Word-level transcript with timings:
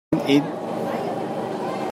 An 0.13 0.19
it. 0.27 0.43